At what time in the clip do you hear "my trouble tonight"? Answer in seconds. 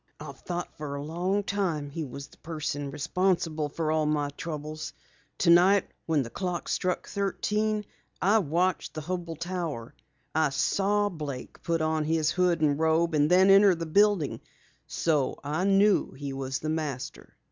4.07-5.91